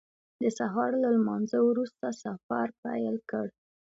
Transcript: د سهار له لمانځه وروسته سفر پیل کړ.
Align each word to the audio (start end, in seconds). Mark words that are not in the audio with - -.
د 0.41 0.43
سهار 0.57 0.91
له 1.01 1.09
لمانځه 1.15 1.59
وروسته 1.69 2.05
سفر 2.23 2.67
پیل 2.83 3.15
کړ. 3.29 3.45